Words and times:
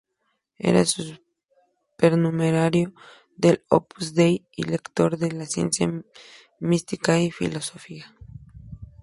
Era 0.57 0.83
supernumerario 0.83 2.91
del 3.37 3.63
Opus 3.69 4.15
Dei 4.15 4.47
y 4.55 4.63
lector 4.63 5.15
de 5.19 5.45
ciencias 5.45 6.03
místicas 6.59 7.19
y 7.21 7.29
filosofía. 7.29 8.11